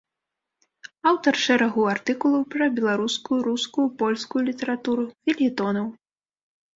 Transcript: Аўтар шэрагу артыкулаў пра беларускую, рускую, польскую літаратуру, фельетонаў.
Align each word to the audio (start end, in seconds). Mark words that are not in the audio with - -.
Аўтар 1.09 1.35
шэрагу 1.41 1.81
артыкулаў 1.93 2.41
пра 2.55 2.65
беларускую, 2.79 3.37
рускую, 3.49 3.85
польскую 3.99 4.41
літаратуру, 4.49 5.05
фельетонаў. 5.29 5.85